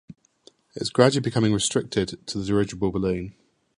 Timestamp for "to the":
2.25-2.43